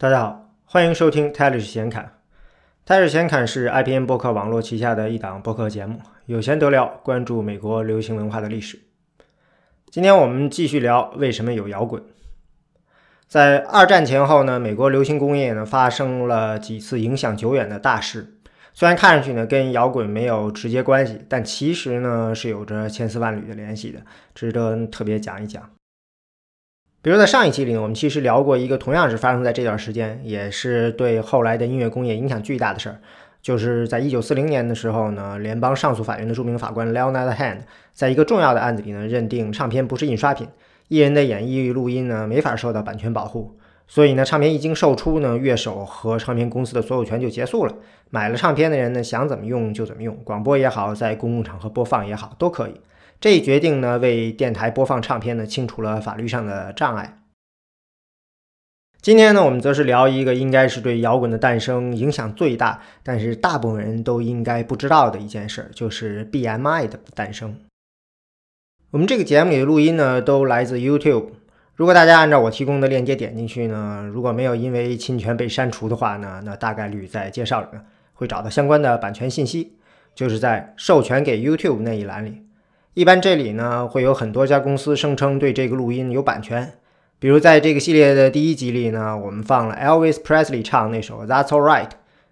[0.00, 2.20] 大家好，欢迎收听泰 y 显侃。
[2.86, 8.78] 泰 y 显侃是 IPN 博客网络旗下的一档博客节目，有闲得聊，关注美国流行文化的历史。
[9.90, 12.00] 今天我们继续聊为什么有摇滚。
[13.26, 18.34] 在二战前后呢，美国流行工业呢发生了几次影响久远的大事，
[18.72, 23.98] 虽然看上去呢跟摇滚没有直接关系，但其实呢是有着千丝万缕的联系的，
[24.32, 25.68] 值得特别讲一讲。
[27.00, 32.98] 比如在上一期里，我们其实聊过一个同样是发生在这段时间，也是对后来的音乐工业影响巨大的事儿，
[33.40, 37.60] 就是在一九四零年的时候呢，联邦上诉法院的著名法官 Leonard Hand
[37.92, 40.48] 在一个重要的案子里呢，认定唱片不是印刷品，
[40.88, 43.56] 艺人的演绎录音呢没法受到版权保护，
[43.86, 47.72] 所以呢，唱片一经售出呢，乐手和唱片公司的所有权就结束了，
[48.10, 52.74] 买了唱片的人呢想怎么用就怎么用，广播也好，在公共场合播放也好，都可以。
[53.20, 57.18] 这一决定呢，为电台播放唱片呢清除了法律上的障碍。
[59.00, 67.58] 今天呢，我们则是聊一个应该是对摇滚的诞生影响最大，但是大部分人都应该不知道的一件事，就是 BMI 的诞生。
[68.90, 71.30] 我们这个节目里的录音呢，都来自 YouTube。
[71.74, 77.82] 如果大家按照我提供的链接点进去呢，如果没有因为侵权被删除的话呢，那大概率在介绍里呢
[78.14, 79.76] 会找到相关的版权信息，
[80.14, 82.47] 就是在授权给 YouTube 那一栏里。
[82.98, 86.72] 一般这里呢会有很多家公司声称对这个录音有版权，
[87.20, 91.90] 比如在这个系列的第一集里呢，我们放了 Elvis Presley 唱那首 That's All Right，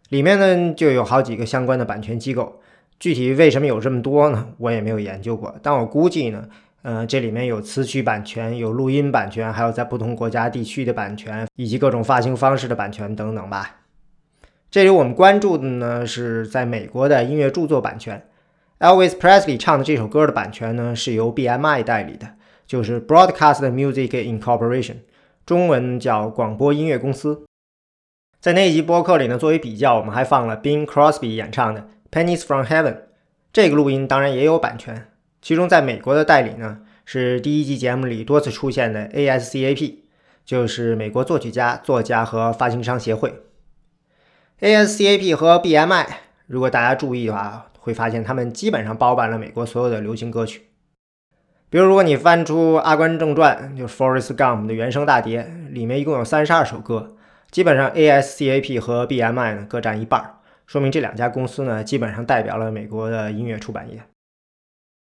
[0.08, 2.60] 里面呢就有好几个相关的版权机构。
[2.98, 4.48] 具体为什么有这么多呢？
[4.58, 6.48] 我也没有研究过，但我估计呢，
[6.82, 13.82] 呃，这里面有词曲版权、有录音版权，还有在不同国家地区的版权，以及各种发行方式的版权等等吧。
[14.68, 18.26] 这里我们关注的呢是在美国的音乐著作版权。
[18.78, 22.34] Elvis Presley 唱的这首歌的版权呢，是由 BMI 代理的，
[22.66, 24.96] 就是 Broadcast Music Incorporation，
[25.46, 27.44] 中文叫广播音乐公司。
[28.38, 32.92] 在那一集播客里呢，作为比较，我们还放了 Bing Crosby 演唱的《Pennies from Heaven》，
[33.50, 35.08] 这个录音当然也有版权。
[35.40, 39.94] 其中在美国的代理呢，是第一集节目里多次出现的 ASCAP，
[40.44, 43.32] 就是美国作曲家、作家和发行商协会。
[44.60, 46.06] ASCAP 和 BMI，
[46.46, 47.66] 如果大家注意的话。
[47.86, 50.70] 会发现他们基本上包办了美国所有的流行歌曲。
[51.70, 57.14] 比如，如果你翻出《阿甘正传》，就是 Forrest Gump 的原声大碟，里面一共有三十二首歌，
[57.52, 64.02] 基本上 ASCAP 和 BMI 呢各占一半，说明这两家公司呢基本上代表了美国的音乐出版业。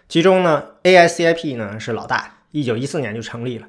[0.07, 3.67] 其中呢，ASCAP 呢是老大，一九一四年就成立了。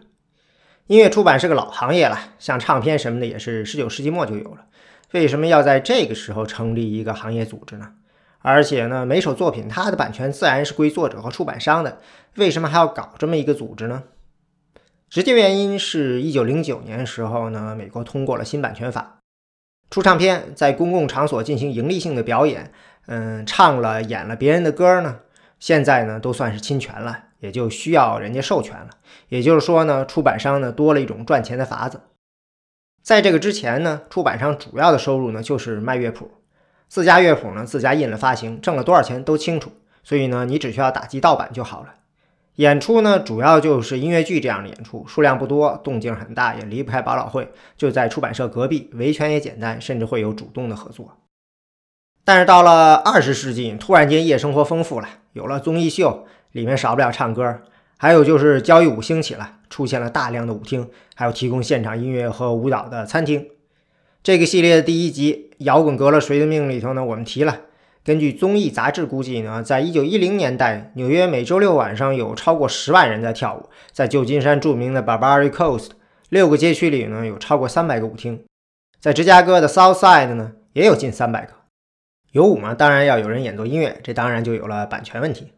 [0.86, 4.66] 音乐出版是个老行业了，像唱片什么的也是十九世纪末就有了。
[5.12, 7.94] 为什么要在这个时候成立一个行业组织呢？
[8.42, 11.98] 而且呢，每首作品它的版权自然是归作者和出版商的，
[12.36, 14.04] 为什么还要搞这么一个组织呢？
[15.10, 19.18] 直接原因是一九零九年时候呢，美国通过了新版权法，
[19.90, 22.72] 出唱片在公共场所进行盈利性的表演，
[23.06, 25.18] 嗯，唱了演了别人的歌呢，
[25.58, 28.90] 现在呢都算是侵权了，也就需要人家授权了。
[29.28, 32.00] 也就是说呢，出版商呢多了一种赚钱的法子。
[33.02, 36.30] 在这个之前呢，出版商主要的收入呢就是卖乐谱。
[36.88, 39.72] 自家乐谱呢，自家印了发行，挣了多少钱都清楚。
[40.02, 41.94] 所以呢，你只需要打击盗版就好了。
[42.56, 51.16] 演出呢，主要就是音乐剧这样的演出，数量不多，动静很大，也离不开百老汇，就在出版社隔壁，维权也简单，甚至会有主动的合作。
[52.24, 57.60] 但是到了二十世纪，突然间夜生活丰富了，有了综艺秀，里面少不了唱歌，
[58.02, 63.46] 还有就是交谊舞兴起了，出现了大量的舞厅，还有提供现场音乐和舞蹈的餐厅。
[64.22, 67.60] 这个系列的第一集《摇滚革了谁的命》里头呢，我们提了，
[68.02, 73.68] 根据综艺杂志估计呢，在一九一零年代，纽约每周六晚上有超过十万人在跳舞。
[73.92, 75.88] 在旧金山著名的 Barbary Coast，
[76.30, 78.42] 六个街区里呢有超过三百个舞厅。
[78.98, 81.52] 在芝加哥的 South Side 呢，也有近三百个。
[82.32, 85.52] 有舞嘛，当然要有人演奏音乐，这当然就有了版权问题。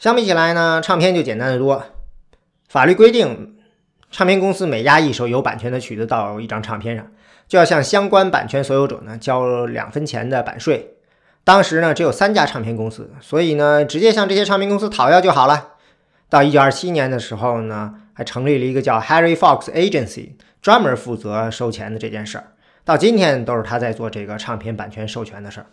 [0.00, 1.84] 相比起来呢，唱片就简单的多。
[2.70, 3.58] 法律规定，
[4.10, 7.06] 唱片公司每压一首有版权的曲子到一张唱片上。
[7.46, 10.94] 就要向相关版权所有者呢交两分钱的版税。
[11.44, 15.74] 当时呢只有三家唱片公司，所以呢直接向这些唱片公司讨要就好了。
[16.30, 20.30] 到一九二七年的时候呢，还成立了一个叫 Harry Fox Agency，
[20.62, 22.52] 专门负责收钱的这件事儿。
[22.86, 25.66] 到今天都是他在做这个唱片版权授权的事儿。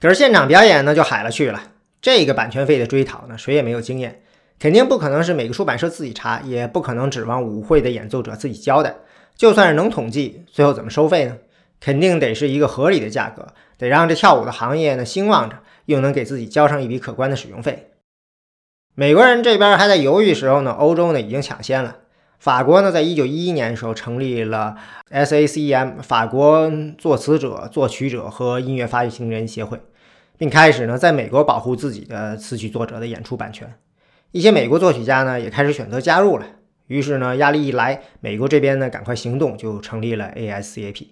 [0.00, 1.60] 可是现场表演呢就海了去了，
[2.04, 4.20] 这个版权费的追讨呢谁也没有经验，
[4.58, 8.94] 肯定不可能是每个出版社自己查，也不可能指望舞会的演奏者自己交代。
[9.34, 11.38] 就算是能统计，最后怎么收费呢？
[11.80, 17.92] 肯定得是一个合理的价格，得让这跳舞的行业呢兴旺着，又能给自己交上一笔可观的使用费。
[18.94, 21.96] 美国人这边还在犹豫时候呢，欧洲呢已经抢先了。
[22.38, 24.76] 法国呢，在一九一一年的时候成立了
[25.10, 29.80] SACEM 法国作词者、作曲者和音乐发行人协会，
[30.36, 33.72] 并开始呢在美国保护自己的词曲作者的演出版权。
[34.32, 36.46] 一些美国作曲家呢也开始选择加入了。
[36.86, 41.06] 于是呢，压力一来，美国这边呢赶快行动，就成立了 ASCAP。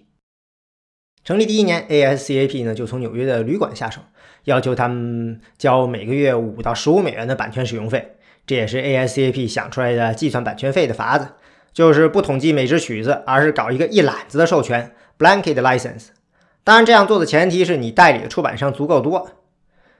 [1.23, 4.01] 成立第一年，ASCAP 呢就从纽约的旅馆下手，
[4.43, 8.17] 要求他们交每个月五到十五美元的版权使用费。
[8.45, 11.29] 这也是 ASCAP 想出来的计算版权费的法子，
[11.73, 16.09] 就是不统计每支曲子，而是搞一个一揽子的授权 （blanket license）。
[16.63, 19.29] 当然，这样做的前提是你代理的出版商足够多。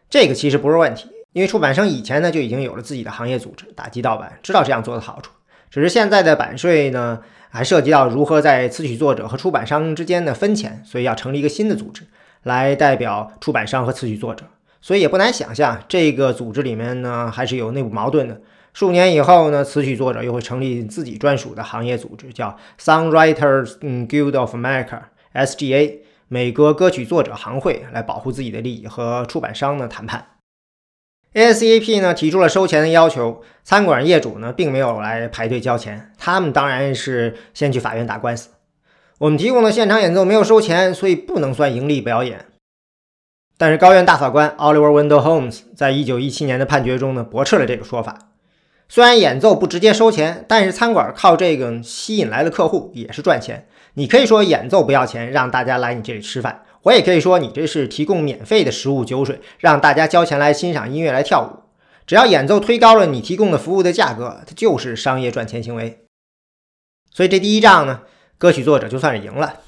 [0.09, 5.31] 这个其实不是问题，因为出版商以前呢就已经有了自己的行业组织，打击盗版，知道这样做的好处。
[5.69, 7.19] 只是现在的版税呢，
[7.49, 12.03] 还涉及到如何在词曲作者和出版商之间的分钱，所以要成立一个新的组织
[12.43, 14.45] 来代表出版商和词曲作者。
[14.79, 18.39] 所以也不难想象，这个组织里面呢还是有内部矛盾的。
[18.73, 23.77] 数年以后呢，词曲作者又会成立自己专属的行业组织，叫 Songwriters
[24.07, 25.99] Guild of America（SGA），
[26.33, 30.29] 美国歌曲作者行会，来保护自己的利益和出版商呢谈判。
[31.35, 38.49] ASCAP 呢提出了收钱的要求，餐馆业主呢并没有来排队交钱，他们当然是先去法院打官司。
[39.19, 42.47] 我们提供的现场演奏没有收钱，所以不能算盈利表演。
[43.55, 48.17] 但是高院大法官 Oliver Wendell Holmes 在一九一七年的判决中呢，驳斥了这个说法。
[48.89, 53.67] 虽然演奏不直接收钱，但是餐馆靠这个吸引来的客户也是赚钱。
[53.95, 61.63] 你可以说演奏不要钱，让大家来你这里吃饭；我也可以说你这是提供免费的食物酒水，让大家交钱来欣赏音乐来跳舞。
[62.05, 65.99] 只要演奏推高了你提供的服务的价格，它就是商业赚钱行为。
[67.11, 68.01] 所以这第一仗呢，
[68.37, 69.59] 歌曲作者就算是赢了。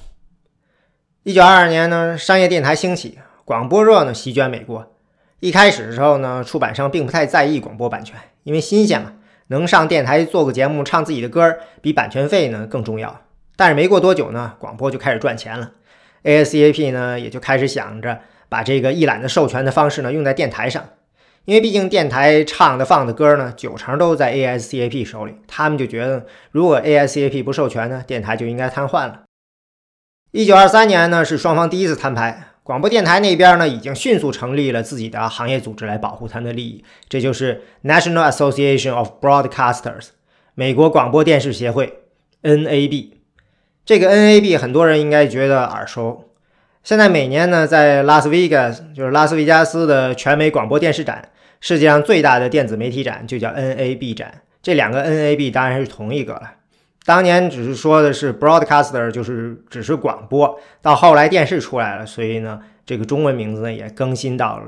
[1.22, 3.18] 一九二二年呢，商业电台兴起。
[3.44, 4.92] 广播热呢席卷美国。
[5.38, 9.12] 一开始的时候呢，出版商并不太在意广播版权，因为新鲜嘛，
[9.46, 13.20] 能上电台做个节目，唱自己的歌，比版权费呢更重要。
[13.56, 15.72] 但是没过多久呢，广播就开始赚钱了
[16.22, 20.84] ，ASCAP 呢也就开始想着把这个一揽子授权的方式呢用在电台上，
[21.46, 29.22] 因为毕竟电台唱的放的歌呢九成都在 ASCAP 手里，他们就觉得如果 ASCAP 不授权呢，电台就应该瘫痪了。
[30.32, 32.48] 一九二三年呢是双方第一次摊牌。
[32.62, 40.08] 广播电台那边呢，已经迅速成立了自己的行业组织来保护他们的利益，这就是 National Association of Broadcasters，
[40.54, 42.00] 美国广播电视协会
[42.42, 43.12] （NAB）。
[43.86, 46.24] 这个 NAB 很多人应该觉得耳熟。
[46.82, 51.28] 现在每年呢，在拉斯维加斯，就是拉斯维加斯的全美广播电视展，
[51.60, 54.42] 世界上最大的电子媒体展就叫 NAB 展。
[54.60, 56.54] 这两个 NAB 当然是同一个了。
[57.04, 64.64] 当年只是说的是 broadcaster，就是只是广播，到后来电视出来了，所以呢，这个中文名字呢也更新到了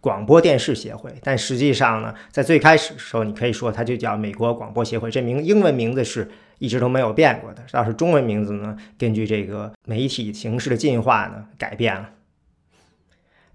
[0.00, 1.10] 广播电视协会。
[1.22, 6.30] 但实际上呢，在最开始的时候，你可以说它就叫美国广播协会，这名英文名字是
[6.62, 7.62] 一直都没有变过的。
[7.72, 12.10] 倒是中文名字呢，根据这个媒体形式的进化呢，改变了。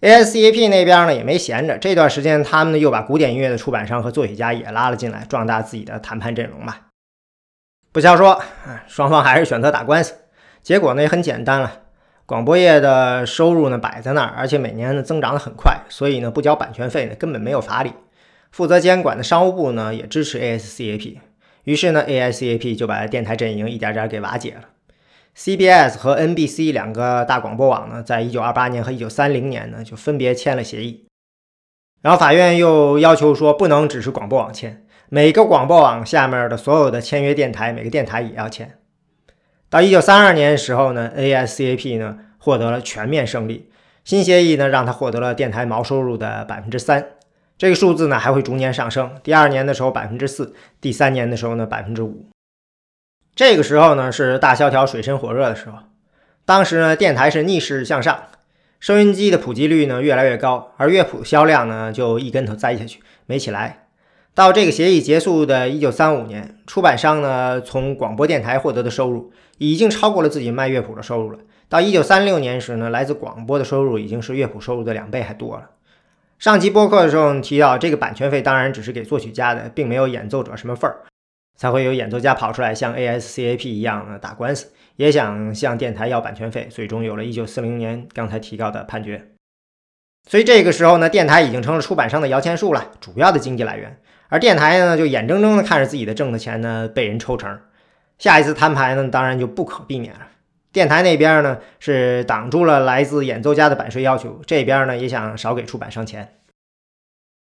[0.02, 6.88] ASCAP 那边呢也没闲着，这段时间他们呢又把古典音乐的出版商和作曲家也拉了进来，壮大自己的谈判阵容吧。
[7.94, 8.40] 不消说，
[8.88, 10.14] 双方还是选择打官司。
[10.62, 11.84] 结果呢也很简单了，
[12.26, 17.94] 广播业的收入呢摆在那儿，而且每年呢增长的很快，所以呢不交版权费呢根本没有法理。
[18.52, 21.18] 负责监管的商务部呢也支持 ASCAP，
[21.68, 24.70] 于是呢 ASCAP 就把电台阵营一点点给瓦解了。
[25.36, 31.06] CBS 和 NBC 两个大广播网呢，在一九二八年和一九三零年呢就分别签了协议，
[32.02, 34.86] 然后法院又要求说不能只是广播网签。
[35.10, 38.80] 每个广播网下面的所有的签约电台，每个电台也要签。
[39.70, 43.70] 到一九三二年的时候呢，ASCAP 呢获得了全面胜利。
[44.06, 47.06] 新协议呢让他获得了电台毛收入的百分之三，
[47.58, 49.12] 这个数字呢还会逐年上升。
[49.24, 52.28] 第二年的时候百分之四，第三年的时候呢百分之五。
[53.36, 55.80] 这个时候呢是大萧条、水深火热的时候。
[56.46, 58.24] 当时呢电台是逆势向上，
[58.80, 63.88] 收音机的普及率呢越来越高，而乐谱销量呢就一跟头栽下去，没起来。
[64.36, 71.40] 到这个协议结束的1935年，出版商呢从广播电台获得的收入已经超过了自己卖乐谱的收入了。
[71.68, 75.72] 到1936年时呢，来自广播的收入已经是乐谱收入的两倍还多了。
[76.40, 80.98] 上期播客的时候提到，这个版权费当然只是给作曲家的，并没有演奏者什么份儿，
[81.56, 89.30] 才会有演奏家跑出来像 ASCAP 一样的打官司，也想向电台要版权费，最终有了一940年刚才提到的判决。
[90.30, 94.00] 所以这个时候呢，电台已经成了出版商的摇钱树了，主要的经济来源。
[94.30, 97.60] 而电台呢，就眼睁睁地看着自己的挣的钱呢被人抽成。
[98.20, 100.28] 下一次摊牌呢，当然就不可避免了。
[100.72, 106.36] 电台那边呢是挡住了来自演奏家的版税要求，这边呢也想少给出版商钱。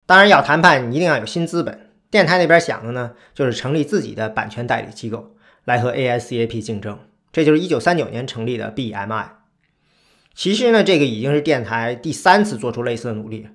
[0.06, 1.90] 当然要谈判，你一定要有新资本。
[2.12, 7.00] 电台那边想的呢，就是成立自己的版权代理机构，来和 ASCAP 竞争。
[7.32, 9.26] 这就是1939年成立的 BMI。
[10.36, 13.48] 其实呢，这个已经是电台第三次做出类似的努力。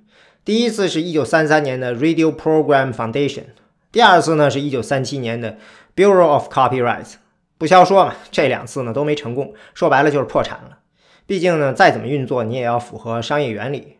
[0.45, 3.45] 第一次是一九三三年的 Radio Program Foundation，
[3.93, 5.59] 第二次呢是一九三七年的
[5.95, 7.15] Bureau of Copyright。
[7.59, 10.79] 不消说嘛，这两次呢都没成功，说白了就是破产了。
[11.27, 13.99] 毕竟呢，再怎么运作，你也要符合商业原理。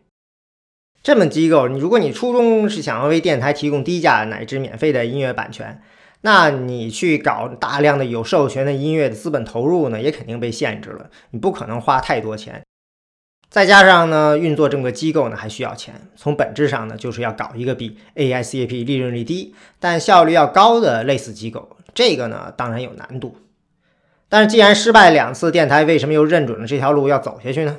[1.03, 5.81] 这么机构，你如果你初衷是想要为电台提供低价乃至免费的音乐版权，
[6.21, 11.09] 那你去搞大量的有授权的音乐的资本投入呢，也肯定被限制了。
[11.31, 12.63] 你不可能花太多钱。
[13.49, 16.09] 再加上呢，运作这么个机构呢，还需要钱。
[16.15, 21.77] 从本质上呢，就是要搞一个比 ASCAP 利润率低，但效率要高的类似机构。
[21.93, 23.37] 这个呢，当然有难度。
[24.29, 27.77] 但是既然失败两次，电台为什么又认准了这条路要走下去呢？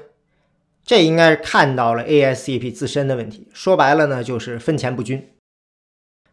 [0.84, 3.46] 这应该是看到了 ASCAP 自身的问题。
[3.52, 5.28] 说白了呢，就是分钱不均。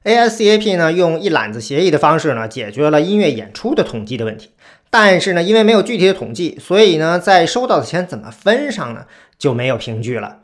[0.04, 4.52] ASCAP 呢，用一揽子协议的方式呢，解决了音乐演出的统计的问题。
[4.90, 9.06] 但是呢，因为没有具体的统计，所以呢，在收到的钱怎么分上呢，
[9.38, 10.40] 就没有凭据了。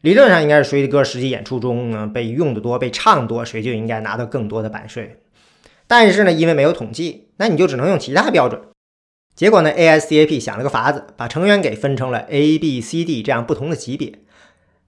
[0.00, 5.20] 理论上应该是谁的歌实际演出中呢被用的多、被唱多，谁就应该拿到更多的版税。
[5.86, 8.60] 但是呢，因为没有统计，那你就只能用其他标准。
[9.36, 14.14] 结果呢，ASCAP 想了个法子，把成员给分成了 A、B、C、D 这样不同的级别。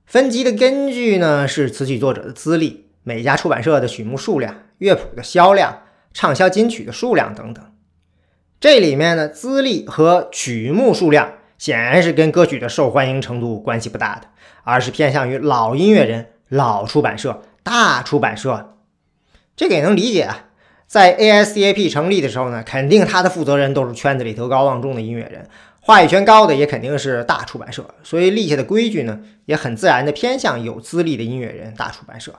[0.06, 5.82] 分级的根据呢是词曲作者的资历、每家出版社的曲目数量、乐谱的销量、
[6.14, 7.62] 畅销金曲的数量等等。
[8.58, 14.28] 这里面呢，资历和曲目数量显然是跟歌曲的受欢迎程度关系不大的，
[14.64, 18.78] 而是偏向于老音乐人、老出版社、大出版社。
[19.54, 20.47] 这个也能理解啊，
[20.88, 25.46] 在 ASCAP 成立的时候呢，肯定他的负责人都是圈子里德高望重的音乐人，
[25.80, 32.32] 话语权高的也肯定是大出版社，所以立下的规矩呢，也很自然的偏向有资历的音乐人、大出版社。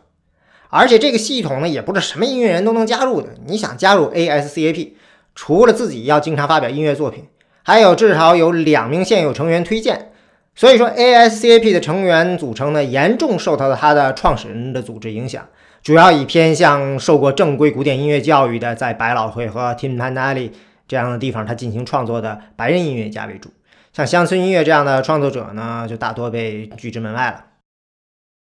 [0.69, 4.93] 而且这个系统呢，也不是什么音乐人都能加入的，你想加入 ASCAP。
[5.35, 7.25] 除了自己要经常发表音乐作品，
[7.63, 10.11] 还有至少有两名现有成员推荐。
[10.53, 15.47] 所以说，ASCAP 的成员组成呢，严重受到了他的创始人的组织影响，
[15.81, 20.51] 主要以偏向受过正规古典音乐教育的，在百老汇和 Timpani
[20.88, 23.50] 这样的地方他进行创作的白人音乐家为主。
[23.93, 27.45] 像乡村音乐这样的创作者呢，就大多被拒之门外了。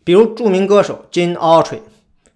[0.03, 1.80] 比如著名歌手 Gene Autry。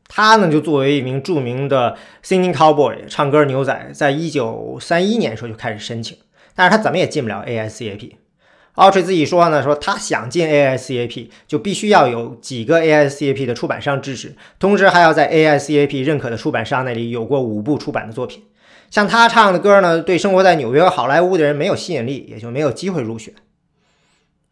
[0.10, 6.17] 他呢，就作为一名著名的 singing cowboy 唱歌牛仔，在一九三一年的时候就开始申请，
[6.56, 8.13] 但是他怎么也进不了 ASCAP。
[8.77, 18.43] 奥垂自己说呢，说他想进 ASCAP，就必须要有几个 ASCAP 的出版商支持，同时还要在 ASCAP 认可的出版商那里有过五部出版的作品。
[18.91, 23.34] 像他唱的歌呢，对生活在纽约好莱坞的人没有吸引力，也就没有机会入选。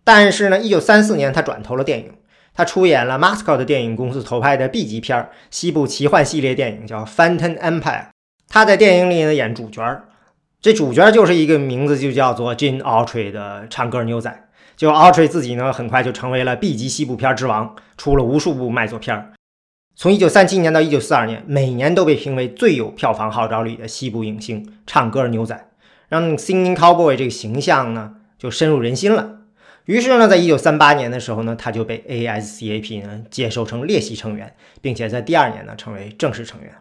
[0.03, 2.11] 但是呢，一九三四年他转投了电影。
[2.57, 7.81] 他出演了 Masco 的电影公司投拍的 B 级片儿西部奇幻系列电影，叫《Phantom Empire》。
[8.47, 10.05] 他在电影里呢演主角儿，
[10.65, 14.47] 这主角就是一个名字就叫做 Gene Autry 的唱歌牛仔。
[14.75, 19.33] 就 Autry 自己呢，很快就成为了 B 级西部片之王，出了无数部卖座片儿。
[19.95, 25.69] 从1937年到1942年，每年都被评为最有票房号召力的西部影星、唱歌牛仔，
[26.09, 29.41] 让 Singing Cowboy 这个形象呢就深入人心了。
[29.85, 36.73] 于是呢，在一九三八年的时候呢，他就被 ASCAP 呢接收成列席成员，并且在第二年呢成为正式成员。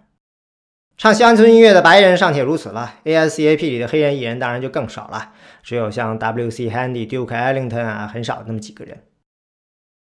[0.97, 5.33] 唱乡村音乐的白人尚且如此了，ASCAP 里的黑人艺人当然就更少了，
[5.63, 6.71] 只有像 W.C.
[6.71, 9.03] Handy、Duke Ellington 啊，很少那么几个人。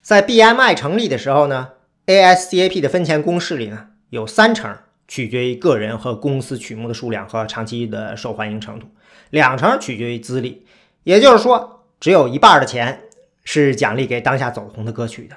[0.03, 1.71] 在 BMI 成立的时候呢
[2.07, 4.76] ，ASCAP 的分钱公式里呢，有三成
[5.09, 8.87] 取决于个人和公司曲目的数量和长期的受欢迎程度，
[9.31, 10.67] 两成取决于资历，
[11.03, 11.71] 也就是说。
[12.00, 13.05] 只有一半的钱
[13.45, 15.35] 是奖励给当下走红的歌曲的。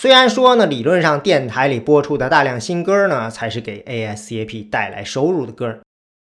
[0.00, 5.80] 虽然说呢，理论上电台里播出的大量新歌呢，才是给 ASCAP 带来收入的歌，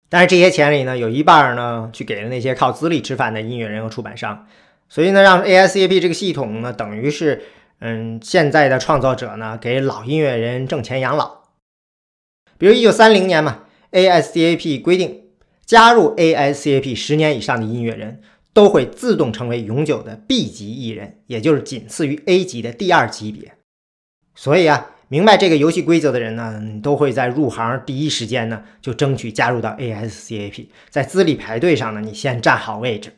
[0.09, 4.47] 但是这些钱里呢，有一半呢，去给了那些靠资历吃饭的音乐人和出版商。
[4.89, 7.43] 所以呢，让 ASCAP 这个系统呢，等于是，
[7.81, 11.43] 嗯，现在的创作者呢，给老音乐人挣钱养老。
[12.57, 15.25] 比如一九三零年嘛，ASCAP 规定，
[15.67, 18.23] 加入 ASCAP 十年以上的音乐人。
[18.55, 23.53] 都会自动成为永久的 B 级艺人，也就是仅次于 A 级的第二级别。
[24.37, 33.15] 所以啊，明白这个游戏规则的人呢，都会在入行第一时间呢就争取加入到 ASCAP，在资历排队上呢，你先占好位置。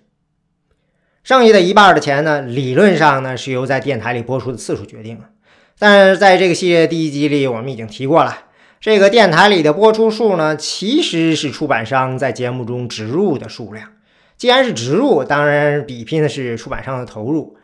[1.24, 5.24] 剩下的一半的钱呢，理论上呢是由在电台里播出的次数决定的。
[5.78, 8.44] 但是在这个系列第一集里，我们已经提过了，
[8.80, 13.90] 这个电台里的播出数呢，其实是出版商在节目中植入的数量。
[14.36, 17.57] 既然是植入，当然比拼的是出版商的投入。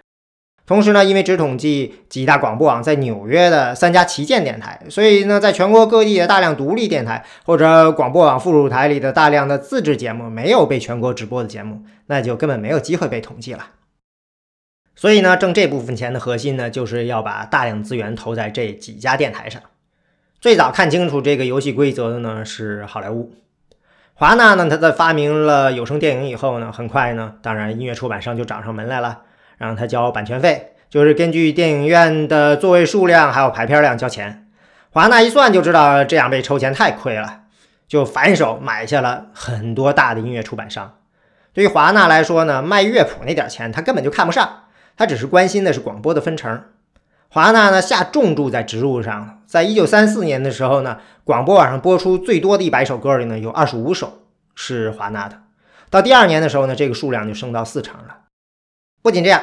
[0.67, 13.67] 同时呢，因为只统计几大广播网在纽约的三家旗舰电台，所以呢，在全国各地的大量独立电台或者广播网附属台里的大量的自制节目没有被全国直播的节目，那就根本没有机会被统计了。
[14.97, 19.61] 所以呢，挣这部分钱的核心呢，就是要把大量资源投在这几家电台上。
[20.41, 23.35] 最早看清楚这个游戏规则的呢，是好莱坞。
[24.15, 29.23] 华纳呢，他在发明了有声电影以后呢，很快呢，当然音乐出版商就找上门来了。
[29.65, 34.47] 让他交版权费，就是根据电影院的座位数量还有排片量交钱。
[34.91, 37.45] 华纳一算就知道这样被抽钱太亏了，
[37.89, 40.99] 就反手买下了很多大的音乐出版商。
[41.53, 44.65] 对于华纳来说呢，卖乐谱那点钱他根本就看不上，
[44.97, 46.65] 他只是关心的是广播的分成。
[47.29, 54.21] 华纳呢下重注在植入上，在一九三四年的时候呢，广播网上播出最多的一百首歌里呢，有二十五首
[54.55, 55.41] 是华纳的。
[55.91, 58.19] 到第二年的时候呢，这个数量就升到四成了。
[59.03, 59.43] 不仅这样，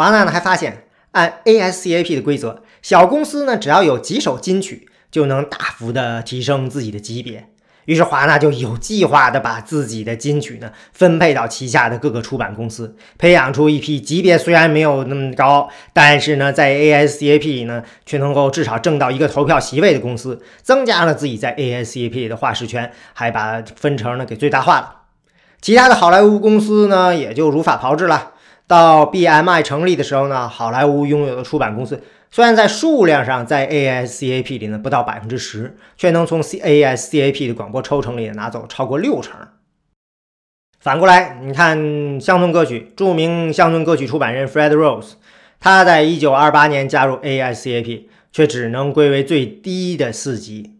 [0.00, 7.50] 华纳呢还发现，按 ASCAP 的规则，小公司呢只要有几首金曲，就能大幅的提升自己的级别。
[7.84, 25.02] 于是华纳就有计划的把自己的金曲呢分配到旗下的各个出版公司，培养出一批级别虽然没有那么高，但是呢在 ASCAP 呢却能够至少挣到一个投票席位的公司，增加了自己在 ASCAP 的话事权，还把分成呢给最大化了。
[25.60, 28.32] 其他的好莱坞公司呢也就如法炮制了。
[28.70, 32.00] 到 BMI 成立的时候呢，好莱坞拥有的出版公司
[32.30, 39.34] 虽然在数量上在 ASCAP 里呢不到百分之十，却能从 ASCAP 的广播抽成里拿走超过六成。
[40.78, 45.14] 反过来，你看乡村歌曲，著名乡村歌曲出版人 Fred Rose，
[45.58, 50.76] 他在一九二八年加入 ASCAP，却只能归为最低的四级。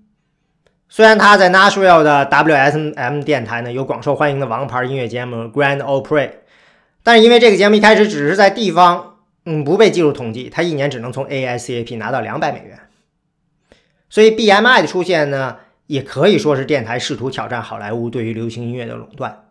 [0.88, 6.30] 虽然他在 Nashville 的 WSM 电台呢有广受欢迎的王牌音乐节目 Grand Ole Opry。
[7.02, 9.16] 但是因为这个节目一开始只是在地方，
[9.46, 12.78] 嗯，不被计入统计，他一年只能从 ASCAP 拿到两百美元。
[14.08, 19.44] 所以 BMI 的出现呢，也可以说是电台试图挑战好莱坞对于流行音乐的垄断。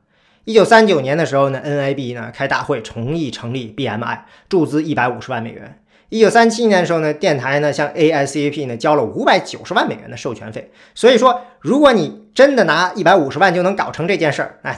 [0.46, 5.82] 一九三九年的时候呢，NAB 呢开大会同意成立 BMI，注资一百五十万美元。
[6.10, 10.72] 一九三七年的时候呢，电台呢向 ASCAP 呢交了五百九十万美元的授权费。
[10.96, 14.76] 所以说，如果你真的拿一百五十万就能搞成这件事儿，那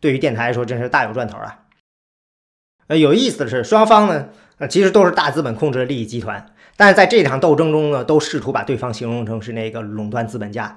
[0.00, 1.63] 对于电台来说真是大有赚头啊！
[2.86, 10.76] 呃，有意思的是，双方呢，呃，其实都是大资本控制的利益集团，但是在这场斗争中呢，都试图把对方形容成是那个垄断资本家。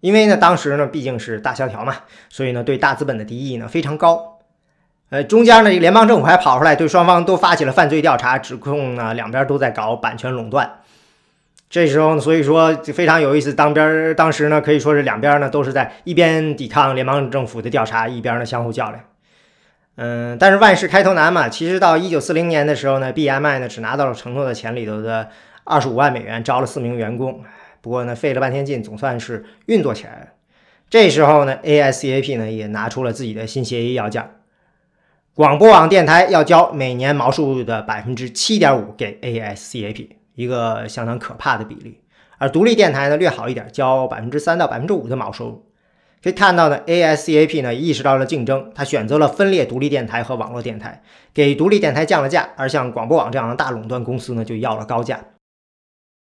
[0.00, 1.94] 因为呢，当时呢，毕竟是大萧条嘛，
[2.28, 4.40] 所以呢，对大资本的敌意呢非常高。
[5.10, 10.80] 呃，中间呢，联邦政府还跑出来对双方都发起了犯罪调查，指控呢两边都在搞版权垄断。
[11.70, 19.00] 这时候呢，所以说就非常有意思，当边当时呢，可以说是两边呢都是在一边抵抗联邦政府的调查，一边呢相互较量。
[19.96, 21.48] 嗯，但是万事开头难嘛。
[21.48, 25.28] 其实到一九四零年的时候呢，BMI 呢只拿到了承诺的钱里头的
[25.64, 27.42] 二十五万美元，招了四名员工。
[27.80, 30.26] 不过呢，费了半天劲，总算是运作起来了。
[30.90, 34.30] 这时候呢，ASCAP 呢也拿出了自己的新协议要价：
[35.34, 42.00] 广播网电台要交每年毛收入的百分之七点五给 ASCAP，一个相当可怕的比例。
[42.38, 45.65] 而独立电台呢略好一点，交百分之三到百分之五的毛收入。
[46.26, 51.00] 可以看到呢，ASCAP 呢意识到了竞争，他选择了分裂独立电台和网络电台，
[51.32, 55.24] 给独立电台降了价，而像广播网这样的大垄断公司呢就要了高价。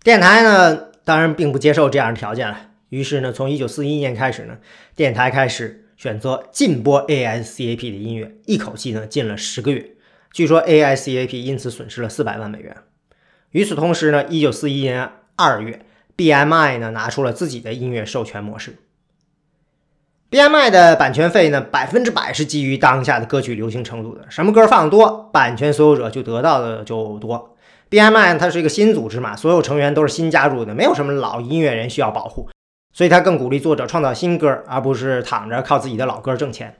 [0.03, 4.57] 电台呢当然并不接受这样的条件了，于是呢从1941年开始呢，
[4.93, 9.91] 电台开始选择禁播 ASCAP 的音乐，一口气呢禁了十个月。
[10.33, 12.75] 据说 ASCAP 因此损失了四百万美元。
[13.51, 15.85] 与此同时呢，1941年2月
[16.17, 18.75] ，BMI 呢拿出了自己的音乐授权模式。
[20.33, 27.55] BMI 的版权费呢，百分之百是基于当下的歌曲流行程度的，什么歌放多，版权所有者就得到的就多。
[27.91, 32.49] BMI 它是一个新组织嘛，所有成员都是新加入的，没有什么老音乐人需要保护，
[32.91, 36.77] 所以他更鼓励作者创造新歌，而不是躺着靠自己的老歌挣钱。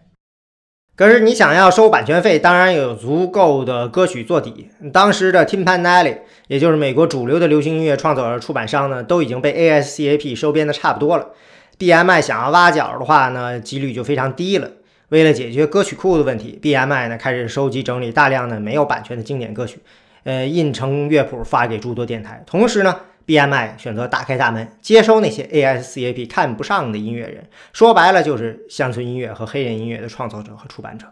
[0.96, 4.70] 可是你想要收版权费，当然有足够的歌曲做底。
[4.92, 11.28] 当时的 Tim Panelli，也就是美国主流的流行音乐创作者出版商呢，都已经被 ASCAP 收编的差不多了。
[11.84, 14.72] BMI 想要挖角的话呢，几率就非常低了。
[15.10, 19.80] 为了解决歌曲库的问题，BMI 呢开始收集整理大量的没有版权的经典歌曲，
[20.24, 22.42] 呃，印成乐谱发给诸多电台。
[22.48, 31.08] 同时呢，BMI 选择打开大门，接收那些 ASCAP 看不上的音乐人，说白了就是乡村音乐和黑人音乐的创作者和出版者。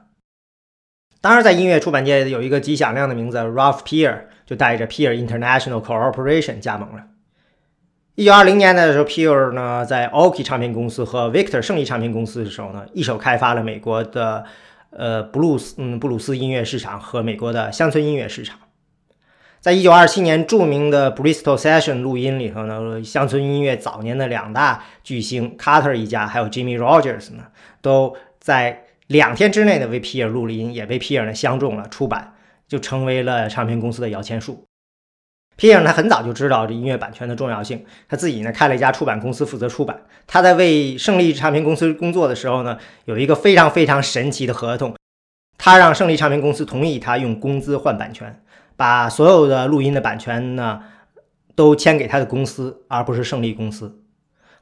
[1.19, 7.03] 当然，在音乐出版界有一个极响亮的名字，Ralph Peer 就带着 Peer International Corporation 加盟了。
[8.15, 14.43] 一九二零年的时候，Peer 呢在 Oki 唱片公司和 Victor 胜利唱片公司的时候呢，一手开发了美国的
[14.89, 18.59] 呃布鲁斯嗯布鲁斯音乐市场和美国的乡村音乐市场。
[19.61, 27.45] 在一九二七年著名的 Bristol Session 录音里头呢，乡村音乐早年的两大巨星 Carter 一家还有 Jimmy Rogers 呢，
[27.81, 32.33] 都在两天之内呢为皮尔录了音，也被皮尔呢相中了，出版
[32.67, 34.65] 就成为了唱片公司的摇钱树。
[35.61, 39.95] 皮尔他很早就知道这音乐版权的重要性，他自己呢开了一家出版公司负责出版。
[40.25, 44.95] 他在为胜利唱片公司工作的时候呢，有一个非常非常神奇的合同，
[45.59, 48.41] 他让胜利唱片公司同意他用工资换版权。
[48.75, 50.81] 把所有的录音的版权呢，
[51.53, 54.01] 都签给他的公司，而不是胜利公司。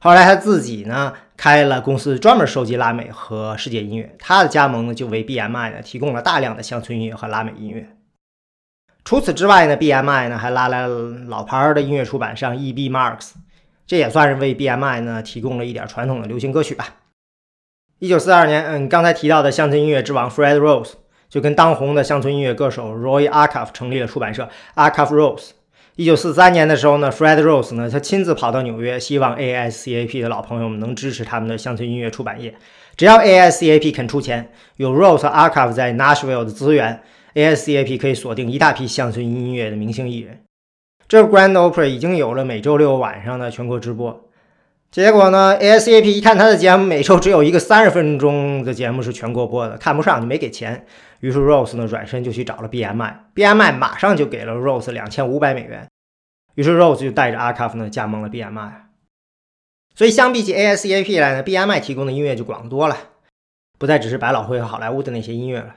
[0.00, 4.14] 后来他自己呢开了公司，专门收集拉美和世界音乐。
[4.18, 7.88] 他的加盟呢，就为 BMI 呢提供了大量的乡村音乐和拉美音乐。
[9.04, 10.88] 除此之外呢，BMI 呢还拉来了
[11.28, 13.32] 老牌的音乐出版商 EB Marks，
[13.86, 16.96] 这也算是为 BMI 呢提供了一点传统的流行歌曲吧。
[17.98, 20.92] 一九四二年，嗯，刚才提到的乡村音乐之王 Fred Rose。
[21.28, 25.50] 就跟当红的乡村音乐歌手 Roy Acuff 成立了出版社 Acuff Rose。
[25.94, 32.52] 一九四三年的时候呢，Fred Rose 呢，他亲自跑到纽约，希望 ASCAP 的老朋友们能支持他们的乡村音乐出版业。
[32.96, 37.00] 只要 ASCAP 肯出钱，有 Rose 和 Acuff 在 Nashville 的资源
[37.34, 40.42] ，ASCAP 可以锁定一大批乡村音乐的明星艺人。
[41.08, 44.28] 这 Grand Opera 已经有了每周六晚上的全国直播。
[44.90, 50.84] 结果呢？ASCAP 一看他的节目每周只有一个三十分钟的节目是全国播的，看不上就没给钱。
[51.20, 55.88] 于是 Rose 呢转身就去找了 BMI，BMI 马上就给了 Rose 两千五百美元。
[56.56, 58.70] 于是 Rose 就带着 a r c a f 呢加盟了 BMI。
[59.94, 62.96] 所以相比起 ASCAP 来呢，BMI 提供的音乐就广多了，
[63.78, 65.76] 不再只是百老汇和好莱坞的那些音乐了。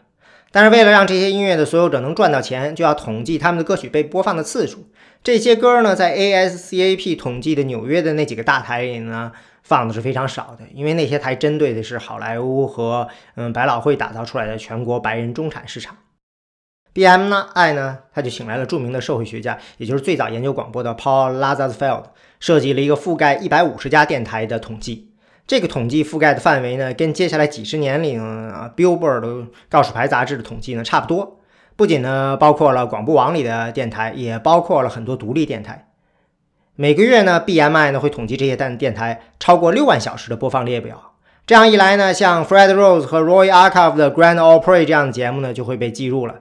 [0.54, 4.88] 但是为了让这些音乐的所有者能赚到钱，就要统计他们的歌曲被播放的次数。
[5.24, 9.32] 这些歌呢，在 ASCAP 统计的纽约的那几个大台里呢，
[9.63, 15.98] 放的是非常少的，因为那些台针对的是好莱坞和嗯百老汇打造出来的全国白人中产市场。
[16.94, 22.04] BM 呢，I 呢，他就请来了著名的社会学家，也就是最早研究广播的 Paul Lazarsfeld，
[22.39, 25.12] 设计了一个覆盖一百五十家电台的统计。
[25.45, 31.39] 这个统计覆盖的范围呢，跟接下来几十年里呢 Billboard 告示牌杂志的统计呢差不多。
[31.75, 35.88] 不仅呢包括了广播网里的电台，也包括了很多独立电台。
[36.75, 41.13] 每个月呢，BMI 呢会统计这些电电台超过六万小时的播放列表。
[41.45, 46.36] 这样一来呢，像 Fred Rose 和 Roy Acuff 的 Grand Ole Opry 这样的节目呢就会被记录了。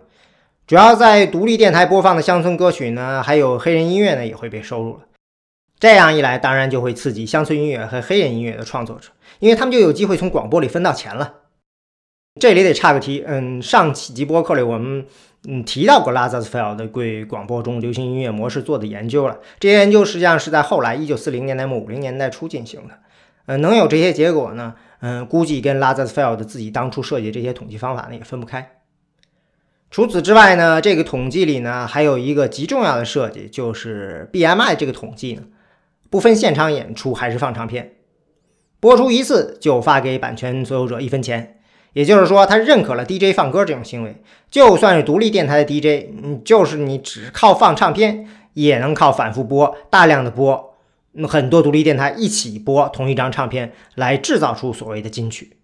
[0.67, 5.01] 主要在独立电台播放的乡村歌曲呢，还有黑人音乐呢也会被收录了。
[5.83, 9.09] 这样一来，当然就会刺激乡村音乐和黑人音乐的创作者，
[9.41, 11.41] 因为他们就有机会从广播里分到钱了。
[12.41, 15.05] 这里得插个题，嗯，上几集播客里我们
[15.49, 19.41] 嗯提到过拉扎斯菲尔的对广播中流行音乐模式做的研究了。
[19.59, 23.01] 这些研究实际上是在后来一九四零年代末五零年代初进行的。
[23.47, 24.77] 呃，能有这些结果呢？
[25.01, 28.79] 嗯，估计跟拉扎斯菲尔的自己当初设计这些统计方法呢也分不开。
[29.91, 35.43] 除此之外呢，这个统计里呢还有一个极重要的设计，就是 BMI 这个统计呢
[36.13, 37.95] 不分现场演出还是放唱片，
[38.79, 41.57] 播出一次就发给版权所有者一分钱。
[41.95, 50.75] 也就是说，他认可了 DJ 放歌这种行为，就算是独立电台的 DJ，嗯，就是你只靠放唱片，也能靠反复播、大量的播，
[51.27, 55.57] 很多独立电台一起播同一张唱片来制造出所谓的金曲。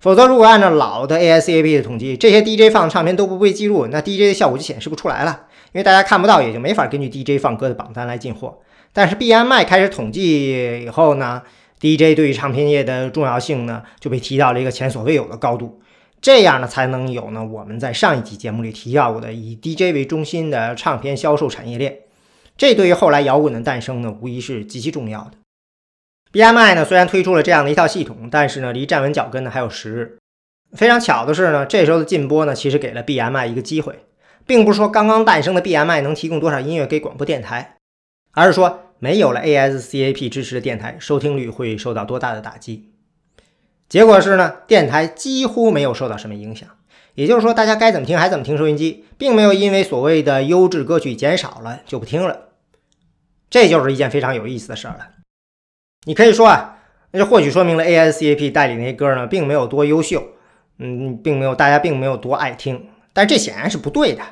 [0.00, 8.58] 否则，如果按照老的 ASCAP 的统计，这些 DJ 放的唱片都不被记录，那 DJ 的效果就显示不出来了，因为大家看不到，也就没法根据 DJ 放歌的榜单来进货。
[8.94, 11.42] 但是 BMI 开始统计以后呢
[11.80, 15.82] ？DJ 对于唱片业的重要性呢，就被提到了一个前所未有的高度。
[16.22, 21.98] 这样呢，才能有呢我们在上一集节目里提到过的以 DJ 为中心的唱片销售产业链。
[22.56, 25.32] 这对于后来摇滚的诞生呢，无疑是极其重要的。
[26.32, 30.18] BMI 呢，虽然推出了这样的一套系统，但是呢，离站稳脚跟呢还有时日。
[30.72, 34.06] 非常巧的是呢，这时候的禁播呢，其实给了 BMI 一个机会，
[34.46, 37.76] 并不是说刚刚诞生的 BMI 能提供多少音乐给广播电台，
[38.30, 38.80] 而是说。
[39.04, 42.88] 没有了 ASCAP 支持的电台，收听率会受到多大的打击？
[43.86, 46.66] 结果是呢，电台几乎没有受到什么影响。
[47.14, 52.48] 也就是说，大家该怎么听还怎么听收音机，并没有因为所谓的优质歌曲减少了就不听了。
[53.50, 55.08] 这就是一件非常有意思的事儿了。
[56.04, 56.78] 你可以说啊，
[57.10, 60.28] 那就或许说明了 ASCAP 代理那些歌呢，并没有多优秀，
[60.78, 62.86] 嗯，并没有大家并没有多爱听。
[63.12, 64.22] 但这显然是不对的。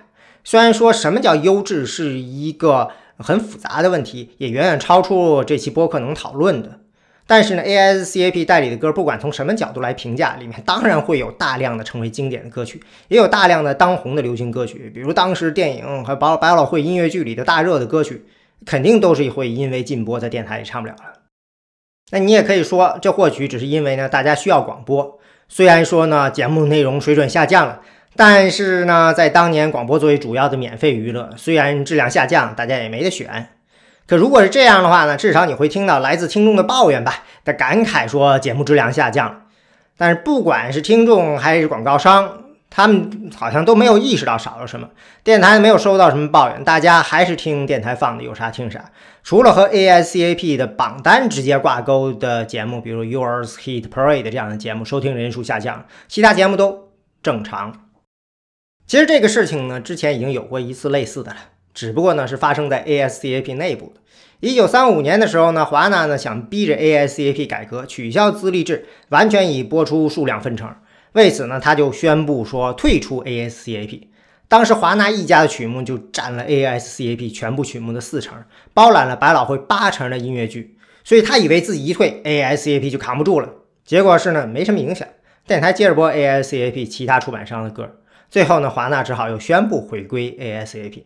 [0.43, 2.93] 虽然说什么叫优质是一个。
[3.19, 6.81] 很复杂的问题，也远远超出这期播客能讨论的。
[7.27, 18.27] 但是呢，ASCAP 代理的歌，不管从什么角度来评价，里面当然会有大量的成为经典的歌曲，也有大量的当红的流行歌曲，比如当时电影和百百老汇音乐剧里的大热的歌曲，
[18.67, 21.21] 肯定都是会因为禁播在电台里唱不了了。
[22.11, 25.19] 那你也可以说，这或许只是因为呢，大家需要广播。
[25.49, 27.81] 虽然说呢，节目内容水准下降了。
[28.15, 33.49] 但是呢，在当年广播作为主要的免费娱乐，虽然质量下降，大家也没得选。
[34.07, 39.47] 可如果是这样的话呢，至少你会听到来自听众的抱怨吧，的感慨说节目质量下降。
[39.97, 44.89] 但是不管是听众还是广告商，他们好像都没有意识到少了什么。
[45.23, 48.85] 电台没有收到什么抱怨，大家还是听电台放的，有啥听啥。
[49.23, 56.89] 除了和 ASCAP 的榜单直接挂钩的节目，比如 Yours Hit Parade 这样的节目，收听人数下降，其他节目都
[57.23, 57.73] 正常。
[58.93, 61.37] 其实这个事情呢，之前已经有过一次类似的了，
[61.73, 64.03] 只不过呢是发生在 ASCAP 内部的。
[64.41, 70.71] 一九三五年的时候呢，华纳呢想逼着 ASCAP 改革，取消资历制，完全以播出数量分成。
[71.13, 74.03] 为此呢，他就宣布说退出 ASCAP。
[74.47, 80.77] 当时华纳一家的曲目就占了 ASCAP 全部曲目的四成，包揽了百老汇八成的音乐剧。
[81.03, 83.49] 所以他以为自己一退，ASCAP 就扛不住了。
[83.87, 85.09] 结果是呢，没什么影响，
[85.47, 87.97] 电台接着播 ASCAP 其他出版商的歌。
[88.33, 91.03] 最后呢，华纳只好又宣布回归 ASAP。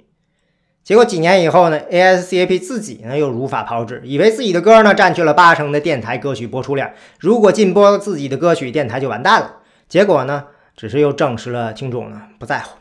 [0.85, 9.57] 结果几年以后呢，ASCAP 自己呢又如法炮制，以为自己的歌呢占据了八成的电台歌曲播出量，如果禁播自己的歌曲，电台就完蛋了。
[9.89, 10.45] 结果呢，
[10.77, 12.79] 只是又证实了听众呢不在乎。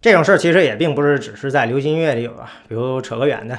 [0.00, 3.58] 这种事儿其实也并不是只是在流行音乐里有啊，比如扯个远的。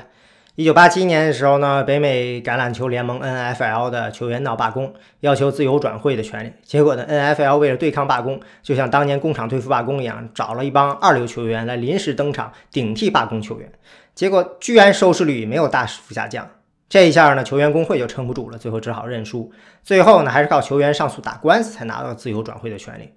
[0.56, 6.54] 一九八七年的时候呢，北美橄榄球联盟 NFL 的球员闹罢工，要求自由转会的权利。
[6.64, 13.72] 结果呢，NFL 为了对抗罢工，就像当年工厂对付罢工一样，找了一帮二流球员来临时登场顶替罢工球员。
[14.14, 16.48] 结果居然收视率没有大幅下降。
[16.88, 19.52] 这一下呢，球员工会就撑不住了，最后只好认输。
[19.84, 23.12] 最后呢，还是靠球员上诉打官司才拿到自由转会的权利。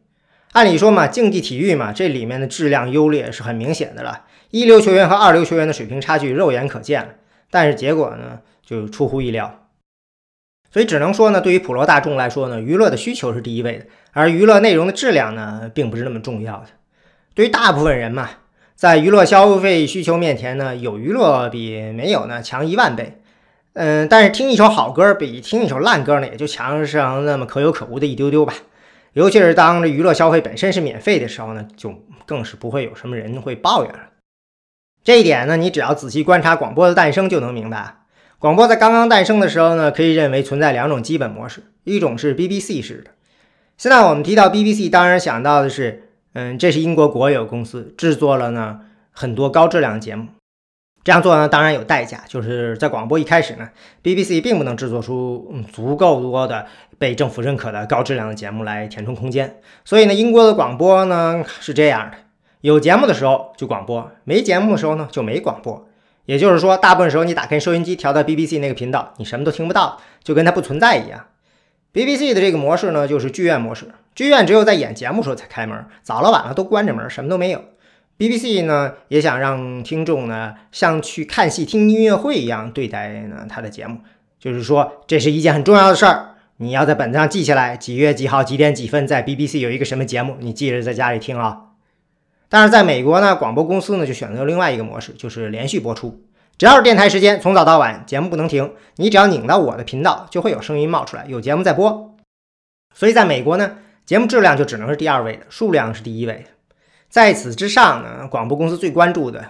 [0.53, 7.09] 按理说嘛，竞技体育嘛，这里面的质量优劣是很明显的了，一流球员和二流球员的水平差距肉眼可见了。
[7.51, 9.69] 但是结果呢，就出乎意料，
[10.71, 16.67] 所以只能说呢，对于普罗大众来说呢，娱乐的需求是第一位的，而娱乐内容的质量呢，并不是那么重要的。
[17.35, 18.29] 对于大部分人嘛，
[18.75, 23.21] 在娱乐消费需求面前呢，有娱乐比没有呢强一万倍。
[23.75, 28.55] 嗯，但是听一首好歌比听一首烂歌呢，也就强上那么可有可无的一丢丢吧。
[29.13, 34.06] 尤其是当这娱乐消费本身是免费的时候呢，就更是不会有什么人会抱怨了。
[35.07, 37.99] 这一点呢，你只要仔细观察广播的诞生就能明白。
[38.41, 43.13] 广播在刚刚诞生的时候呢，可以认为存在两种基本模式，一种是 BBC 式的。
[43.79, 48.81] 现在我们提到 BBC，当然想到的是，嗯，这是英国国有公司制作了呢
[49.13, 50.27] 很多高质量的节目。
[51.05, 53.69] 这样做呢，当然有代价，就是在广播一开始呢
[54.03, 56.67] ，BBC 并不能制作出足够多的
[56.99, 59.61] 被政府认可的高质量的节目来填充空间。
[59.85, 62.19] 所以呢，英国的广播呢是这样的。
[62.67, 65.87] 有节目的时候就广播，没节目的时候呢就没广播。
[66.25, 71.27] 也就是说，大部分时候你打开收音机调到 BBC 那个频道，你什么都听不到，就跟它不存在一样。
[71.93, 77.63] BBC 的这个模式呢，就是剧院模式，剧院只有在演节目时候才开门，早了晚了都关着门，什么都没有。
[78.19, 83.99] BBC 呢也想让听众呢像去看戏听音乐会一样对待呢他的节目，
[84.41, 91.66] 就是说这是一件很重要的事儿，你要在本子上记下来，几月几号几点几分在 BBC 有一个什么节目，你记着在家里听啊。
[92.49, 96.23] 但是在美国呢，广播公司呢就选择另外一个模式，就是连续播出。
[96.59, 98.73] 只要是电台时间，从早到晚，节目不能停。
[98.97, 102.17] 你只要拧到我的频道，就会有声音冒出来，有节目在播。
[102.95, 106.51] 所以在美国呢，节目质量就只能是第二位的，数量是第一位的。
[107.11, 109.45] 在此之上呢，广播公司最关注的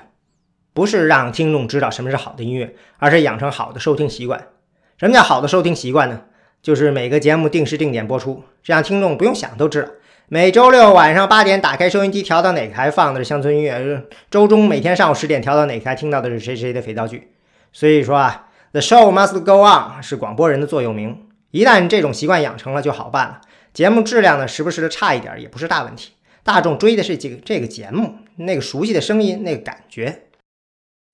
[0.73, 4.49] 不是让听众知道什么是好的音乐，而是养成好的收听习惯。
[4.99, 6.23] 什么叫好的收听习惯呢？
[6.61, 9.89] 就是每个节目定时定点播出，这样听众不用想都知道。
[10.29, 13.79] 每周六晚上八点打开收音机，调到哪台放的是乡村音乐；
[14.29, 17.31] 周中每天上午十点调到哪台听到的是谁谁的肥皂剧。
[17.73, 21.29] 所以说啊，The show must go on 是广播人的座右铭。
[21.53, 23.41] 一旦这种习惯养成了，就好办了。
[23.73, 26.15] 节目质量呢，时不时的差一点也不是大问题。
[26.43, 30.23] 大众追的是这个这个节目，那个熟悉的声音，那个感觉。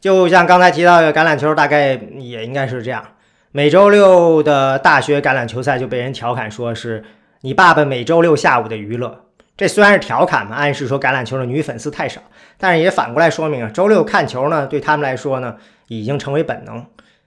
[0.01, 3.07] 就像刚才提到的橄榄球，大概也应该是这样。
[3.51, 7.05] 每周六的大学橄榄球赛就被人调侃说是。
[7.45, 9.25] 你爸爸每周六下午的娱乐，
[9.57, 12.21] 这虽然是调侃嘛，暗示说橄榄球的女粉丝太少，
[12.57, 15.57] 但是也反过来说明啊，周六看球呢，对他们来说呢，
[15.89, 16.87] 已经成为本能。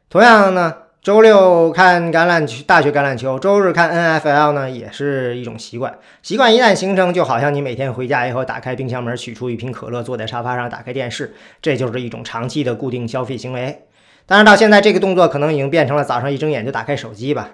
[0.09, 5.93] 同样呢，周六看橄榄球，大学橄榄球，周日看 NFL 呢，也是一种习惯。
[6.21, 13.81] 习惯一旦形成，就好像你每天回家以后，打开冰箱门，取出一瓶可乐，坐在沙发上打开电视，这就是一种长期的固定消费行为。
[14.25, 17.49] 当然，到现在这个动作可能已经变成了早上一睁眼就打开手机吧。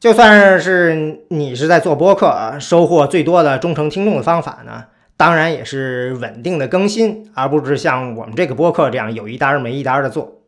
[0.00, 4.86] 就算是你是在做播客，收获最多的忠诚听众的方法呢，
[5.18, 10.40] 当然也是稳定的更新，而不是像我们这个播客这样有一单没一单的做。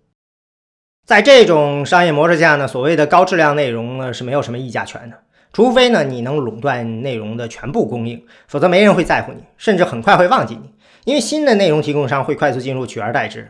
[1.06, 5.18] 在这种商业模式下呢，所谓的高质量内容呢是没有什么议价权的，
[5.52, 10.70] 除非呢你能垄断内容的全部供应，否则没人会在乎你，甚至很快会忘记你，
[11.04, 13.48] 因为新的内容提供商会快速进入，取而代之。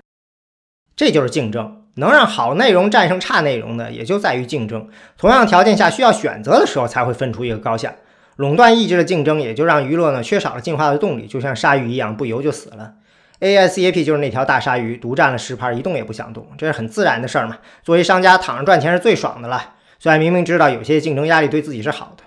[0.96, 1.81] 这就是竞争。
[1.94, 4.88] 能让好内容战胜差内容的，也就在于竞争。
[5.18, 7.94] 同样条件下需要选择的时候，才会分出一个高下。
[8.36, 12.92] 垄断意志的竞争，也就让娱乐呢缺少了进化的动力，就像鲨鱼一样，不游就死了。
[13.40, 17.58] ASCAP 就是那条大鲨鱼，独占了实盘，一动也不想动，这是很自然的事儿嘛。
[17.82, 19.74] 作为商家，躺着赚钱是最爽的了。
[19.98, 22.24] 虽然明明知道有些竞争压力对自己是好的，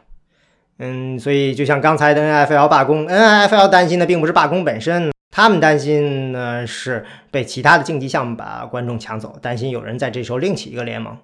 [0.79, 5.14] 嗯，所以就像刚才的 NFL 罢工，NFL 担心的并不是罢工本身。
[5.35, 11.17] 他们担心呢是被其他的竞技项目把观众抢走，担心有人在这时候另起一个联盟。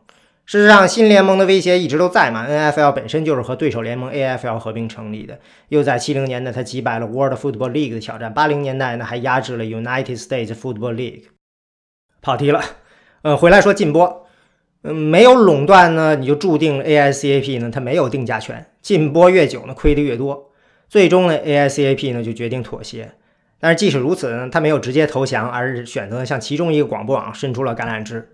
[0.46, 2.46] 事实上，新联盟的威胁一直都在嘛。
[2.46, 11.24] NFL 本身就是和对手联盟 AFL 合并成立的，又在七零年代他击败了 World Football League 的挑战，八零年代呢还压制了 United States Football League。
[12.22, 12.62] 跑题了，
[13.22, 14.28] 呃，回来说禁播，
[14.84, 20.52] 嗯，没有垄断呢，你就注定 ASCAP 呢它没有定价权，禁播越久呢亏得越多，
[20.90, 23.14] 最终呢 ASCAP 呢就决定妥协。
[23.62, 28.28] 但是即使如此呢，他没有直接投降，而是选择向其中一个广播网伸出了橄榄枝。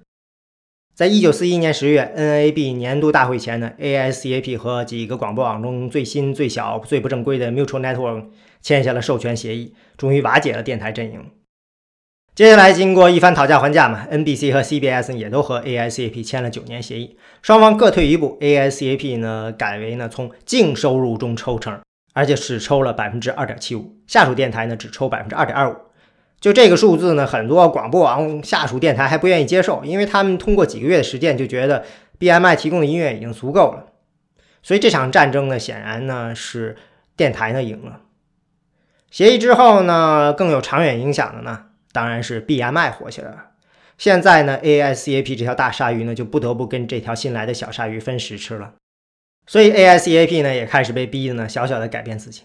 [0.95, 8.29] 在一九四一年十月，NAB 年度大会前呢，ASCAP 和几个广播网中最新、最小、最不正规的 Mutual Network
[8.61, 11.23] 签下了授权协议，终于瓦解了电台阵营。
[12.33, 21.79] 接下来经过一番讨价还价嘛，NBC 和 CBS 也都和 ASCAP 签了九年协议，双方各退一步，ASCAP 呢改为呢从净收入中抽成。
[22.17, 25.75] 而且只抽了百分之二点七五，下属电台呢只抽百分之二点二五。
[26.41, 31.85] 就这个数字呢，很多广播网下属电台还不愿意接受，因为他们通过几个月的实践就觉得
[32.17, 33.85] BMI 提供的音乐已经足够了。
[34.63, 36.75] 所以这场战争呢，显然呢是
[37.15, 38.01] 电台呢赢了。
[39.11, 43.51] 协议之后呢，更有长远影响的呢，当然是 BMI 火起来了。
[43.99, 48.73] 现在呢，ASCAP 这条大鲨鱼呢，就不得不跟这条新来的小鲨鱼分食吃了。
[49.47, 52.43] 所以 ASCAP 呢也开始被逼的呢小小的改变自己，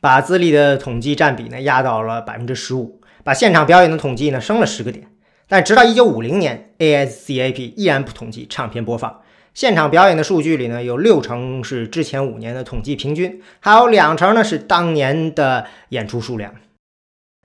[0.00, 5.08] 把资历的统计占比呢压到了百分之十五，把现场表演的统计呢升了十个点。
[5.48, 9.20] 但直到一九五零年，ASCAP 依然不统计唱片播放，
[9.54, 16.54] 现场表演的数据里呢有六成是之前五年的统计平均，还有两成呢是当年的演出数量。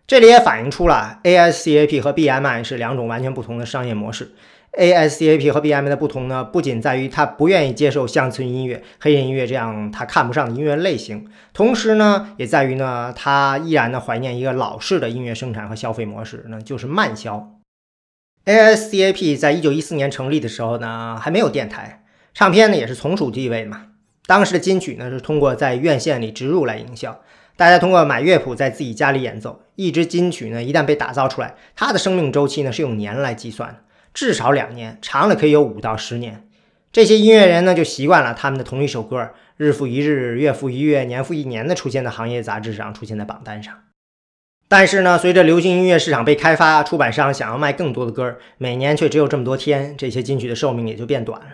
[0.08, 4.34] 这里也反映出了 ASCAP 和 BMI 是两种完全不同的商业模式。
[4.78, 17.52] ASCAP 和 BMI 的不同呢，不仅在于他不愿意接受乡村音乐、黑人音乐这样他看不上的音乐类型，同时呢，也在于呢，他依然呢怀念一个老式的音乐生产和消费模式，那就是慢销。
[18.46, 23.88] ASCAP 在一九一四年成立的时候呢，还没有电台，唱片呢也是从属地位嘛。
[24.26, 27.20] 当时的金曲呢是通过在院线里植入来营销，
[27.58, 29.64] 大家通过买乐谱在自己家里演奏。
[29.76, 33.80] 一支金曲呢一旦被打造出来，它的生命周期呢是用年来计算的。
[34.14, 36.48] 至少两年，长了可以有五到十年。
[36.92, 43.74] 这些音乐人呢，就习惯了他们的同一首歌，日复一日、月复一月、年复一年的出现在行业杂志上，出现在榜单上。
[44.68, 51.48] 但是呢，随着流行音乐市场被开发，出版商想要卖更多的歌，每年却只有这么多天，这些金曲的寿命也就变短了。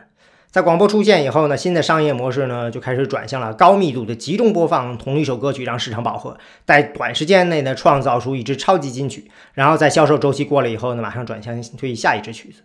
[0.57, 12.63] 在广播出现以后呢，新的商业模式呢就开始转向了高密度的集中播放同一首歌曲，让市场饱和，在短时间内呢创造出一支超级金曲，然后在销售周期过了以后呢，马上转向推下一支曲子。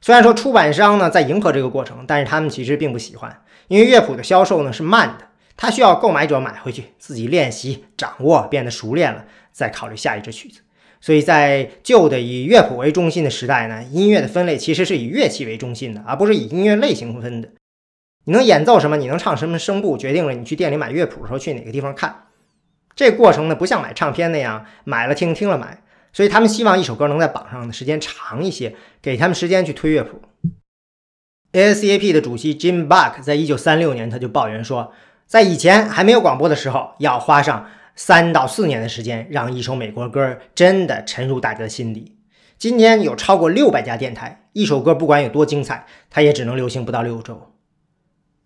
[0.00, 10.62] 虽然说出版商呢在迎合这个过程，但是他们其实并不喜欢，因为乐谱的销售呢是慢的，他需要购买者买回去自己练习掌握，变得熟练了，再考虑下一支曲子。
[11.00, 17.50] 所以在旧的以乐谱为中心的时代呢，音乐的分类其实是以乐器为中心的，而不是以音乐类型分的。
[18.24, 22.24] 你能演奏什么，你能唱什么声部，决定了你去店里买乐谱的时候去哪个地方看。
[22.96, 25.82] 这过程呢，不像买唱片那样买了听，听了买。
[26.12, 30.20] 所以他们希望一首歌能在榜上的时间长一些，给他们时间去推乐谱。
[31.52, 34.92] ASCAP 的主席 Jim Buck 在一九三六年他就抱怨说，
[35.26, 37.70] 在以前还没有广播的时候，要花上。
[37.98, 42.16] 三到四年的时间，让一首美国歌真的沉入大家的心底。
[42.56, 47.52] 今天有超过六百家电台，一首歌不管有多精彩，它也只能流行不到六周。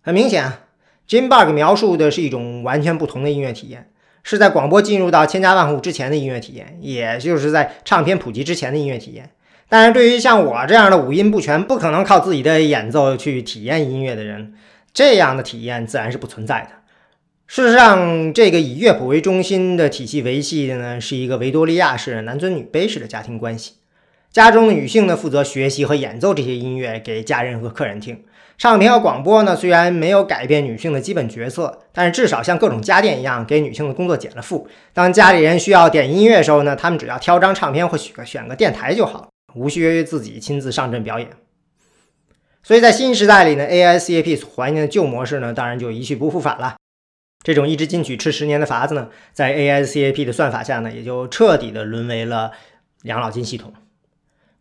[0.01, 0.61] 很明显啊
[1.07, 3.91] ，Jim Bug 描述的是一种完全不同的音乐体验，
[4.23, 9.29] 是在广播进入到千家万户之前的音乐体验，也就是在唱片普及之前的音乐体验。
[9.69, 14.55] 但是对于像我这样的五音不全、不可能靠自己的演奏去体验音乐的人，
[14.91, 16.69] 这样的体验自然是不存在的。
[17.45, 23.73] 事实上，这个以乐谱为中心的体系维系的呢，是一个维多利亚式男尊女卑式的家庭关系。
[24.31, 28.23] 家中的女性呢，负责学习和演奏这些音乐给家人和客人听。
[28.57, 34.67] 唱片和广播呢，虽然没有改变女性的基本角色，但是至少像各种家电一样，给女性的工作减了负。
[34.93, 41.27] 当家里人需要点音乐的时候呢，他们只要挑张唱片或选个选个电台就好，无需自己亲自上阵表演。
[42.63, 46.77] 所以在新时代里呢，AICAP 所怀念的旧模式呢，当然就一去不复返了。
[47.43, 52.51] 这种一直进取吃十年的法子呢，在 AICAP 的算法下呢，也就彻底的沦为了
[53.03, 53.73] 养老金系统。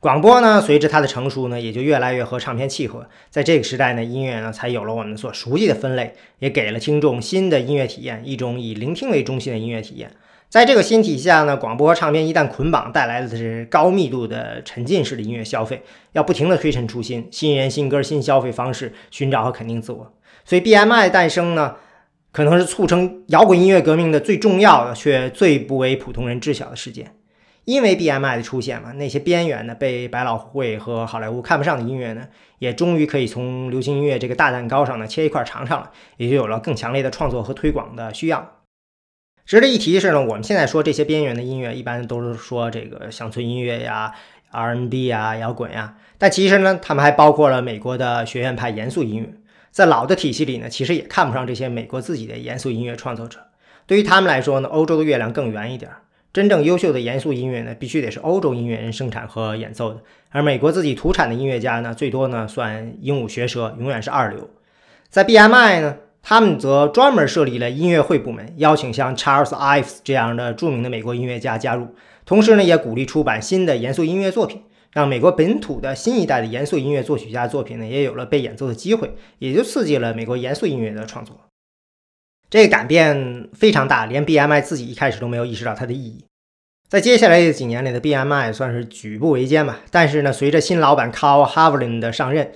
[0.00, 3.06] 广播呢，随着它的成熟呢，也就越来越和唱片契合。
[3.30, 10.10] 在这个时代呢，音乐呢，才有了我们所熟悉的分类，也给了听众新的音乐体验，一种以聆听为中心的音乐体验。
[10.48, 15.82] 在这个新体系下呢，广播和唱片一旦捆绑，带来的是高密度的沉浸式的音乐消费，
[16.14, 20.12] 要不停的推陈出新，新人新歌新消费方式，寻找和肯定自我。
[20.44, 21.76] 所以 BMI 诞生呢，
[22.32, 27.14] 可能是促成摇滚音乐革命的最重要的，却最不为普通人知晓的事件。
[27.64, 32.26] 因为 BMI 的出现嘛，那些边缘的被百老汇和好莱坞看不上的音乐呢，
[32.58, 38.56] 也终于可以从流行音乐这个大蛋糕上呢切一块尝尝了，也就有了更强烈的创作和推广的需要。
[39.44, 44.12] 值得一提的是呢，我们现在说这些边缘的音乐，一般都是说这个乡村音乐呀、
[44.50, 49.32] R N B 呀、摇滚呀，但其实呢，他们还包括了美国的学院派严肃音乐。
[49.72, 53.40] 在老的体系里呢，其实也看不上这些美国自己的严肃音乐创作者。
[53.86, 55.90] 对于他们来说呢，欧洲的月亮更圆一点。
[56.32, 60.00] 真正优秀的严肃音乐呢，必须得是欧洲音乐人生产和演奏的，
[60.30, 64.48] 而美国自己土产的音乐家呢，最多呢算鹦鹉学舌，永远是二流。
[65.08, 65.96] 在 BMI 呢。
[66.24, 71.88] 他们则专门设立了音乐会部门，邀请像 Charles Ives 这样的著名的美国音乐家加入，
[72.24, 74.62] 同时呢，也鼓励出版新的严肃音乐作品，
[74.92, 81.40] 让美国本土的新一代的严肃音乐作曲家作品呢，也有了被演奏的机会，也就刺激了美国严肃音乐的创作。
[82.50, 86.24] 这个改变非常大，连 BMI 自己一开始都没有意识到它的意义。
[86.88, 92.52] 在接下来的几年里的 BMI 算是举步维艰吧，但是呢，随着新老板 Carl Haviland 的上任。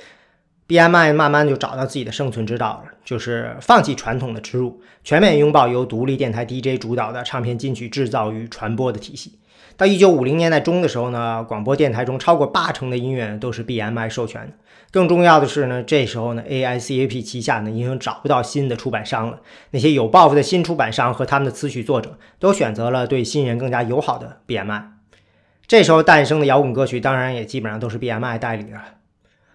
[0.69, 9.39] BMI 慢慢就找到自己的生存之道了，就是放弃传统的植入，全面拥抱由独立电台 DJ 主导的唱片金曲制造与传播的体系。
[9.77, 14.53] 到1950年代中的时候呢，广播电台中超过八成的音乐都是 BMI 授权的。
[14.91, 19.41] 更重要的是呢，这时候呢，AICAP 旗下呢已经找不到新的出版商了。
[19.73, 24.83] 那些有抱负的新出版商和他们的词曲作者都选择了对新人更加友好的 BMI。
[25.67, 28.79] 这时候诞生的摇滚歌曲当然也基本上都是 BMI 代理的。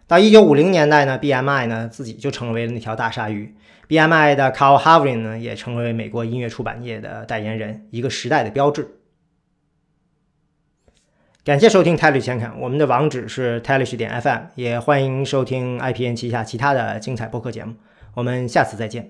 [0.06, 3.56] 到一九五零年代呢，BMI 呢自己就成为了那条大鲨鱼。
[3.88, 9.01] BMI 的 Carl Havlin 呢也成为美国音乐出版业的代言人，一个时代的标志。
[11.44, 17.74] 感谢收听泰律前看，我们的网址是泰律点 FM，也欢迎收听 IPN 旗下其他的精彩播客节目。
[18.14, 19.10] 我们下次再见。